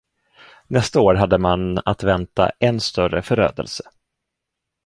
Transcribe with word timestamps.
Nästa 0.67 0.99
år 1.01 1.15
hade 1.15 1.37
man 1.37 1.79
att 1.85 2.03
vänta 2.03 2.51
än 2.59 2.79
större 2.79 3.21
förödelse. 3.21 3.83